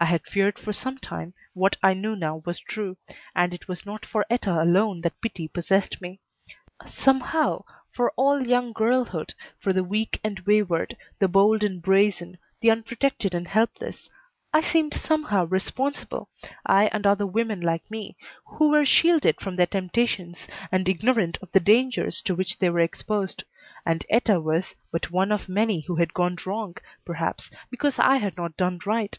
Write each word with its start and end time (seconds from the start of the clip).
I 0.00 0.04
had 0.04 0.24
feared 0.24 0.56
for 0.60 0.72
some 0.72 0.98
time 0.98 1.34
what 1.54 1.74
I 1.82 1.92
knew 1.92 2.14
now 2.14 2.42
was 2.46 2.60
true, 2.60 2.96
and 3.34 3.52
it 3.52 3.66
was 3.66 3.84
not 3.84 4.06
for 4.06 4.24
Etta 4.30 4.52
alone 4.62 5.00
that 5.00 5.20
pity 5.20 5.48
possessed 5.48 6.00
me. 6.00 6.20
Somehow, 6.86 7.64
for 7.90 8.12
all 8.14 8.46
young 8.46 8.72
girlhood, 8.72 9.34
for 9.58 9.72
the 9.72 9.82
weak 9.82 10.20
and 10.22 10.38
wayward, 10.40 10.96
the 11.18 11.26
bold 11.26 11.64
and 11.64 11.82
brazen, 11.82 12.38
the 12.60 12.70
unprotected 12.70 13.34
and 13.34 13.48
helpless, 13.48 14.08
I 14.52 14.60
seemed 14.60 14.94
somehow 14.94 15.46
responsible, 15.46 16.28
I 16.64 16.84
and 16.92 17.04
other 17.04 17.26
women 17.26 17.60
like 17.60 17.90
me, 17.90 18.16
who 18.46 18.70
were 18.70 18.84
shielded 18.86 19.40
from 19.40 19.56
their 19.56 19.66
temptations 19.66 20.46
and 20.70 20.88
ignorant 20.88 21.38
of 21.42 21.50
the 21.50 21.58
dangers 21.60 22.22
to 22.22 22.34
which 22.36 22.60
they 22.60 22.70
were 22.70 22.78
exposed; 22.78 23.42
and 23.84 24.06
Etta 24.08 24.38
was 24.38 24.76
but 24.92 25.10
one 25.10 25.32
of 25.32 25.48
many 25.48 25.80
who 25.80 25.96
had 25.96 26.14
gone 26.14 26.36
wrong, 26.46 26.76
perhaps, 27.04 27.50
because 27.70 27.98
I 27.98 28.18
had 28.18 28.36
not 28.36 28.56
done 28.56 28.78
right. 28.86 29.18